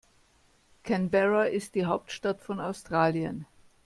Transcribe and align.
Canberra 0.83 1.43
ist 1.49 1.75
die 1.75 1.85
Hauptstadt 1.85 2.41
von 2.41 2.59
Australien. 2.59 3.45